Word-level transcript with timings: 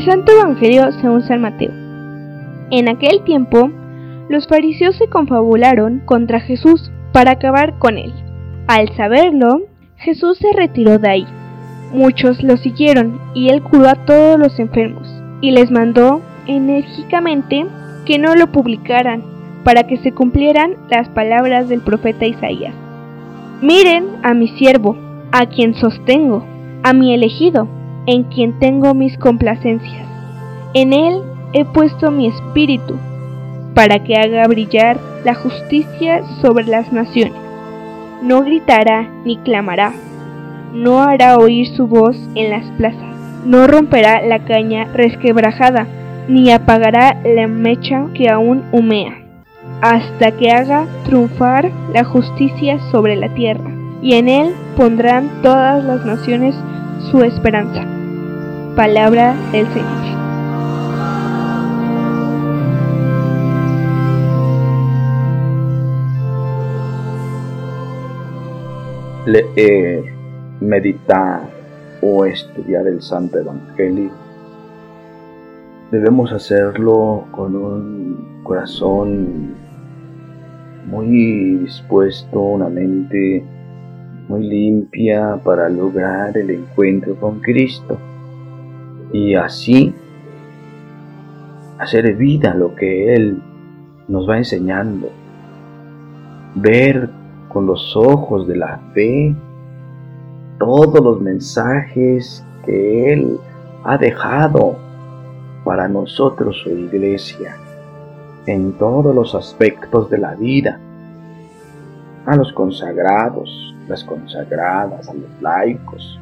Del 0.00 0.08
Santo 0.08 0.32
Evangelio 0.32 0.92
según 0.92 1.20
San 1.24 1.42
Mateo. 1.42 1.72
En 2.70 2.88
aquel 2.88 3.22
tiempo, 3.22 3.70
los 4.30 4.48
fariseos 4.48 4.96
se 4.96 5.08
confabularon 5.08 6.00
contra 6.06 6.40
Jesús 6.40 6.90
para 7.12 7.32
acabar 7.32 7.78
con 7.78 7.98
él. 7.98 8.10
Al 8.66 8.88
saberlo, 8.96 9.60
Jesús 9.96 10.38
se 10.38 10.56
retiró 10.56 10.98
de 10.98 11.10
ahí. 11.10 11.26
Muchos 11.92 12.42
lo 12.42 12.56
siguieron 12.56 13.20
y 13.34 13.50
él 13.50 13.62
curó 13.62 13.90
a 13.90 14.06
todos 14.06 14.38
los 14.38 14.58
enfermos 14.58 15.06
y 15.42 15.50
les 15.50 15.70
mandó 15.70 16.22
enérgicamente 16.46 17.66
que 18.06 18.18
no 18.18 18.34
lo 18.36 18.50
publicaran 18.52 19.22
para 19.64 19.82
que 19.82 19.98
se 19.98 20.12
cumplieran 20.12 20.76
las 20.88 21.10
palabras 21.10 21.68
del 21.68 21.82
profeta 21.82 22.24
Isaías. 22.24 22.74
Miren 23.60 24.06
a 24.22 24.32
mi 24.32 24.48
siervo, 24.48 24.96
a 25.30 25.44
quien 25.44 25.74
sostengo, 25.74 26.46
a 26.84 26.94
mi 26.94 27.12
elegido, 27.12 27.68
en 28.06 28.24
quien 28.24 28.58
tengo 28.58 28.94
mis 28.94 29.16
complacencias. 29.18 30.06
En 30.74 30.92
él 30.92 31.22
he 31.52 31.64
puesto 31.64 32.10
mi 32.10 32.28
espíritu, 32.28 32.96
para 33.74 34.02
que 34.04 34.16
haga 34.16 34.46
brillar 34.46 34.98
la 35.24 35.34
justicia 35.34 36.22
sobre 36.40 36.64
las 36.64 36.92
naciones. 36.92 37.38
No 38.22 38.42
gritará 38.42 39.08
ni 39.24 39.36
clamará, 39.38 39.92
no 40.74 41.00
hará 41.02 41.38
oír 41.38 41.66
su 41.68 41.86
voz 41.86 42.16
en 42.34 42.50
las 42.50 42.64
plazas, 42.72 43.16
no 43.44 43.66
romperá 43.66 44.22
la 44.22 44.44
caña 44.44 44.84
resquebrajada, 44.92 45.86
ni 46.28 46.52
apagará 46.52 47.16
la 47.24 47.46
mecha 47.46 48.06
que 48.14 48.28
aún 48.28 48.62
humea, 48.72 49.18
hasta 49.80 50.32
que 50.32 50.50
haga 50.50 50.86
triunfar 51.04 51.70
la 51.92 52.04
justicia 52.04 52.78
sobre 52.90 53.16
la 53.16 53.34
tierra, 53.34 53.70
y 54.02 54.14
en 54.14 54.28
él 54.28 54.54
pondrán 54.76 55.28
todas 55.42 55.82
las 55.84 56.04
naciones 56.04 56.54
su 57.10 57.22
esperanza. 57.22 57.99
Palabra 58.76 59.34
del 59.52 59.66
Señor. 59.66 60.00
Leer, 69.26 70.04
meditar 70.60 71.42
o 72.00 72.24
estudiar 72.24 72.86
el 72.86 73.02
Santo 73.02 73.38
Evangelio 73.38 74.10
debemos 75.90 76.32
hacerlo 76.32 77.24
con 77.32 77.56
un 77.56 78.40
corazón 78.44 79.54
muy 80.86 81.58
dispuesto, 81.58 82.40
una 82.40 82.68
mente 82.68 83.42
muy 84.28 84.46
limpia 84.46 85.40
para 85.42 85.68
lograr 85.68 86.36
el 86.38 86.50
encuentro 86.50 87.16
con 87.16 87.40
Cristo 87.40 87.98
y 89.12 89.34
así 89.34 89.94
hacer 91.78 92.14
vida 92.16 92.54
lo 92.54 92.74
que 92.74 93.14
Él 93.14 93.42
nos 94.08 94.28
va 94.28 94.38
enseñando, 94.38 95.08
ver 96.54 97.10
con 97.48 97.66
los 97.66 97.96
ojos 97.96 98.46
de 98.46 98.56
la 98.56 98.80
fe 98.94 99.34
todos 100.58 101.02
los 101.02 101.20
mensajes 101.20 102.44
que 102.66 103.12
Él 103.12 103.38
ha 103.84 103.96
dejado 103.96 104.76
para 105.64 105.88
nosotros 105.88 106.60
su 106.62 106.70
iglesia 106.70 107.56
en 108.46 108.72
todos 108.72 109.14
los 109.14 109.34
aspectos 109.34 110.10
de 110.10 110.18
la 110.18 110.34
vida, 110.34 110.78
a 112.26 112.36
los 112.36 112.52
consagrados, 112.52 113.74
las 113.88 114.04
consagradas, 114.04 115.08
a 115.08 115.14
los 115.14 115.42
laicos, 115.42 116.18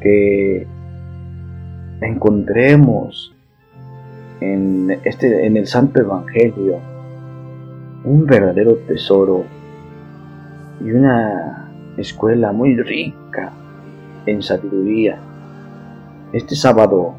que 0.00 0.66
encontremos 2.00 3.34
en, 4.40 4.90
este, 5.04 5.46
en 5.46 5.56
el 5.56 5.66
Santo 5.66 6.00
Evangelio 6.00 6.78
un 8.04 8.26
verdadero 8.26 8.76
tesoro 8.86 9.44
y 10.84 10.90
una 10.90 11.70
escuela 11.96 12.52
muy 12.52 12.76
rica 12.76 13.52
en 14.26 14.42
sabiduría. 14.42 15.18
Este 16.32 16.56
sábado 16.56 17.14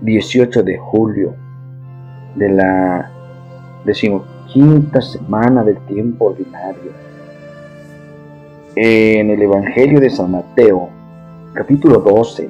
18 0.00 0.62
de 0.62 0.78
julio 0.78 1.34
de 2.34 2.48
la 2.48 3.10
decimoquinta 3.84 5.00
semana 5.00 5.62
del 5.62 5.78
tiempo 5.86 6.26
ordinario, 6.26 6.92
en 8.74 9.30
el 9.30 9.42
Evangelio 9.42 10.00
de 10.00 10.08
San 10.08 10.30
Mateo, 10.30 10.88
capítulo 11.52 11.98
12, 11.98 12.48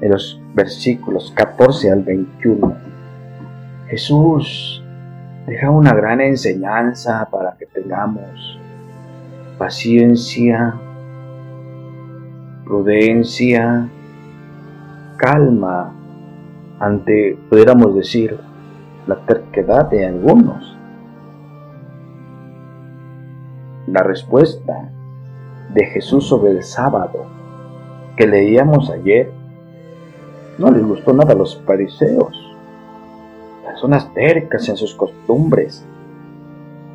en 0.00 0.10
los 0.10 0.40
versículos 0.54 1.32
14 1.34 1.90
al 1.90 2.02
21, 2.02 2.74
Jesús 3.88 4.82
deja 5.46 5.70
una 5.70 5.94
gran 5.94 6.20
enseñanza 6.20 7.28
para 7.30 7.56
que 7.56 7.66
tengamos 7.66 8.58
paciencia, 9.58 10.74
prudencia, 12.64 13.88
calma 15.16 15.92
ante, 16.78 17.38
pudiéramos 17.48 17.94
decir, 17.94 18.38
la 19.06 19.16
terquedad 19.24 19.88
de 19.88 20.04
algunos. 20.04 20.76
La 23.86 24.02
respuesta 24.02 24.90
de 25.72 25.86
Jesús 25.86 26.26
sobre 26.26 26.50
el 26.50 26.62
sábado 26.64 27.26
que 28.16 28.26
leíamos 28.26 28.90
ayer 28.90 29.30
no 30.58 30.70
les 30.70 30.84
gustó 30.84 31.12
nada 31.12 31.32
a 31.32 31.36
los 31.36 31.62
fariseos, 31.62 32.56
personas 33.64 34.12
tercas 34.14 34.68
en 34.68 34.76
sus 34.76 34.94
costumbres, 34.94 35.84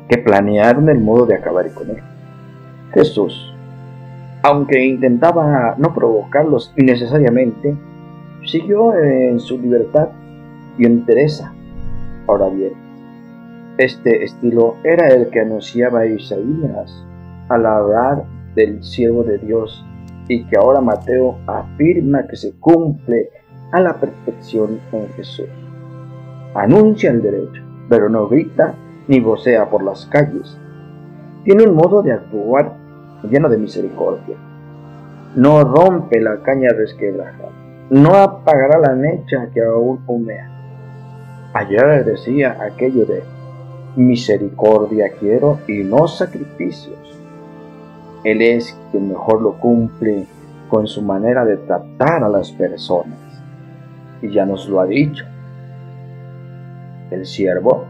que 0.08 0.18
planearon 0.18 0.88
el 0.88 0.98
modo 0.98 1.26
de 1.26 1.36
acabar 1.36 1.72
con 1.72 1.90
él. 1.90 2.02
Jesús, 2.92 3.54
aunque 4.42 4.84
intentaba 4.84 5.76
no 5.78 5.94
provocarlos 5.94 6.72
innecesariamente, 6.76 7.74
siguió 8.44 8.94
en 8.94 9.38
su 9.38 9.58
libertad 9.58 10.08
y 10.76 10.84
entereza. 10.86 11.52
Ahora 12.26 12.48
bien, 12.48 12.72
este 13.78 14.24
estilo 14.24 14.76
era 14.84 15.08
el 15.08 15.30
que 15.30 15.40
anunciaba 15.40 16.06
Isaías 16.06 17.04
al 17.48 17.66
hablar 17.66 18.24
del 18.54 18.82
siervo 18.82 19.22
de 19.22 19.38
Dios 19.38 19.84
y 20.28 20.44
que 20.44 20.56
ahora 20.56 20.80
Mateo 20.80 21.38
afirma 21.46 22.26
que 22.26 22.36
se 22.36 22.52
cumple 22.52 23.30
a 23.72 23.80
la 23.80 23.94
perfección 23.94 24.80
en 24.92 25.08
Jesús. 25.14 25.48
Anuncia 26.54 27.10
el 27.10 27.22
derecho, 27.22 27.62
pero 27.88 28.08
no 28.08 28.28
grita 28.28 28.74
ni 29.08 29.20
vocea 29.20 29.68
por 29.68 29.82
las 29.82 30.06
calles. 30.06 30.56
Tiene 31.44 31.64
un 31.64 31.74
modo 31.74 32.02
de 32.02 32.12
actuar 32.12 32.76
lleno 33.28 33.48
de 33.48 33.58
misericordia. 33.58 34.36
No 35.34 35.64
rompe 35.64 36.20
la 36.20 36.42
caña 36.42 36.68
resquebrajada. 36.70 37.48
No 37.90 38.14
apagará 38.14 38.78
la 38.78 38.94
mecha 38.94 39.48
que 39.52 39.62
aún 39.62 40.00
humea. 40.06 40.48
Ayer 41.54 42.04
decía 42.04 42.58
aquello 42.60 43.06
de 43.06 43.22
misericordia 43.96 45.12
quiero 45.18 45.58
y 45.66 45.82
no 45.84 46.06
sacrificios. 46.08 46.98
Él 48.24 48.40
es 48.40 48.76
quien 48.90 49.08
mejor 49.08 49.42
lo 49.42 49.54
cumple 49.54 50.26
con 50.68 50.86
su 50.86 51.02
manera 51.02 51.44
de 51.44 51.56
tratar 51.58 52.24
a 52.24 52.28
las 52.28 52.50
personas. 52.52 53.18
Y 54.22 54.30
ya 54.30 54.46
nos 54.46 54.68
lo 54.68 54.80
ha 54.80 54.86
dicho. 54.86 55.24
El 57.10 57.26
siervo 57.26 57.84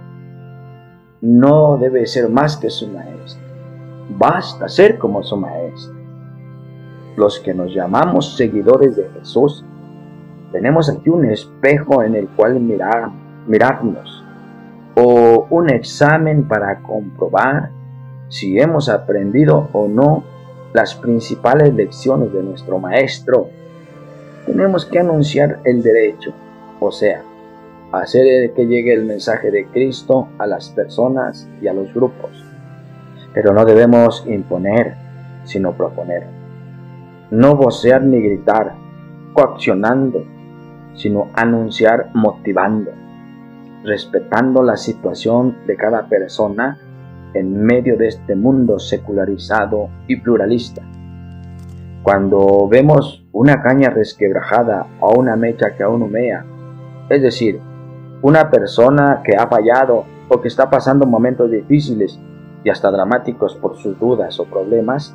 no 1.20 1.76
debe 1.78 2.06
ser 2.06 2.28
más 2.28 2.56
que 2.56 2.70
su 2.70 2.88
maestro 2.88 3.12
basta 4.18 4.68
ser 4.68 4.98
como 4.98 5.22
su 5.22 5.36
maestro. 5.36 5.94
Los 7.16 7.40
que 7.40 7.54
nos 7.54 7.74
llamamos 7.74 8.36
seguidores 8.36 8.96
de 8.96 9.08
Jesús, 9.10 9.64
tenemos 10.50 10.90
aquí 10.90 11.10
un 11.10 11.24
espejo 11.26 12.02
en 12.02 12.14
el 12.14 12.28
cual 12.28 12.60
mirar, 12.60 13.10
mirarnos 13.46 14.24
o 14.94 15.46
un 15.48 15.70
examen 15.70 16.46
para 16.46 16.82
comprobar 16.82 17.70
si 18.28 18.58
hemos 18.58 18.88
aprendido 18.88 19.68
o 19.72 19.88
no 19.88 20.24
las 20.74 20.94
principales 20.94 21.74
lecciones 21.74 22.32
de 22.32 22.42
nuestro 22.42 22.78
Maestro. 22.78 23.48
Tenemos 24.46 24.84
que 24.86 24.98
anunciar 24.98 25.60
el 25.64 25.82
derecho, 25.82 26.32
o 26.80 26.90
sea, 26.90 27.22
hacer 27.92 28.52
que 28.54 28.66
llegue 28.66 28.92
el 28.92 29.04
mensaje 29.04 29.50
de 29.50 29.66
Cristo 29.66 30.28
a 30.38 30.46
las 30.46 30.70
personas 30.70 31.48
y 31.60 31.68
a 31.68 31.72
los 31.72 31.92
grupos 31.94 32.42
pero 33.34 33.52
no 33.52 33.64
debemos 33.64 34.24
imponer, 34.26 34.94
sino 35.44 35.72
proponer. 35.72 36.26
No 37.30 37.56
vocear 37.56 38.02
ni 38.02 38.20
gritar, 38.20 38.74
coaccionando, 39.32 40.24
sino 40.94 41.30
anunciar 41.34 42.10
motivando, 42.12 42.90
respetando 43.84 44.62
la 44.62 44.76
situación 44.76 45.56
de 45.66 45.76
cada 45.76 46.06
persona 46.08 46.78
en 47.34 47.64
medio 47.64 47.96
de 47.96 48.08
este 48.08 48.36
mundo 48.36 48.78
secularizado 48.78 49.88
y 50.06 50.16
pluralista. 50.16 50.82
Cuando 52.02 52.66
vemos 52.68 53.24
una 53.32 53.62
caña 53.62 53.88
resquebrajada 53.88 54.86
o 54.98 55.18
una 55.20 55.36
mecha 55.36 55.76
que 55.76 55.84
aún 55.84 56.02
humea, 56.02 56.44
es 57.08 57.22
decir, 57.22 57.60
una 58.22 58.50
persona 58.50 59.20
que 59.22 59.36
ha 59.36 59.46
fallado 59.46 60.04
o 60.28 60.40
que 60.40 60.48
está 60.48 60.68
pasando 60.68 61.06
momentos 61.06 61.48
difíciles 61.48 62.18
y 62.64 62.70
hasta 62.70 62.90
dramáticos 62.90 63.54
por 63.54 63.76
sus 63.76 64.00
dudas 64.00 64.40
o 64.40 64.46
problemas, 64.46 65.14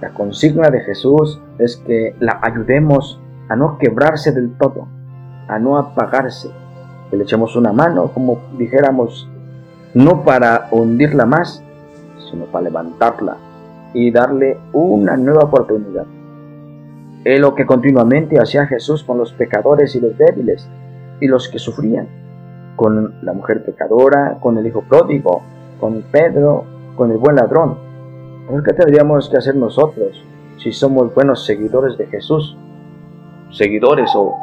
la 0.00 0.10
consigna 0.10 0.70
de 0.70 0.80
Jesús 0.80 1.40
es 1.58 1.76
que 1.76 2.16
la 2.18 2.40
ayudemos 2.42 3.20
a 3.48 3.54
no 3.54 3.78
quebrarse 3.78 4.32
del 4.32 4.58
todo, 4.58 4.88
a 5.46 5.60
no 5.60 5.78
apagarse, 5.78 6.50
que 7.10 7.16
le 7.16 7.22
echemos 7.22 7.54
una 7.54 7.72
mano, 7.72 8.08
como 8.08 8.40
dijéramos, 8.58 9.28
no 9.94 10.24
para 10.24 10.66
hundirla 10.72 11.26
más, 11.26 11.62
sino 12.28 12.46
para 12.46 12.64
levantarla 12.64 13.36
y 13.94 14.10
darle 14.10 14.58
una 14.72 15.16
nueva 15.16 15.44
oportunidad. 15.44 16.06
Es 17.24 17.40
lo 17.40 17.54
que 17.54 17.66
continuamente 17.66 18.40
hacía 18.40 18.66
Jesús 18.66 19.04
con 19.04 19.18
los 19.18 19.32
pecadores 19.32 19.94
y 19.94 20.00
los 20.00 20.16
débiles 20.16 20.68
y 21.20 21.26
los 21.26 21.48
que 21.48 21.58
sufrían, 21.58 22.08
con 22.76 23.14
la 23.22 23.32
mujer 23.32 23.64
pecadora, 23.64 24.38
con 24.40 24.56
el 24.56 24.66
hijo 24.66 24.82
pródigo, 24.82 25.42
con 25.80 26.02
Pedro, 26.10 26.64
con 26.96 27.10
el 27.10 27.18
buen 27.18 27.36
ladrón. 27.36 27.76
¿qué 28.64 28.72
tendríamos 28.72 29.28
que 29.28 29.36
hacer 29.36 29.56
nosotros 29.56 30.24
si 30.56 30.72
somos 30.72 31.14
buenos 31.14 31.44
seguidores 31.44 31.98
de 31.98 32.06
Jesús? 32.06 32.56
Seguidores 33.50 34.10
o 34.14 34.34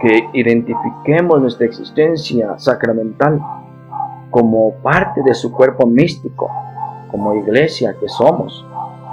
que 0.00 0.28
identifiquemos 0.32 1.40
nuestra 1.40 1.66
existencia 1.66 2.58
sacramental 2.58 3.40
como 4.30 4.74
parte 4.82 5.22
de 5.22 5.34
su 5.34 5.52
cuerpo 5.52 5.86
místico, 5.86 6.50
como 7.12 7.34
iglesia 7.34 7.94
que 8.00 8.08
somos, 8.08 8.64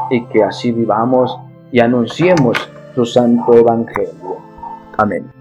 y 0.10 0.25
que 0.25 0.44
así 0.44 0.72
vivamos 0.72 1.38
y 1.72 1.80
anunciemos 1.80 2.57
su 2.96 3.06
santo 3.06 3.54
evangelio. 3.54 4.38
Amén. 4.98 5.38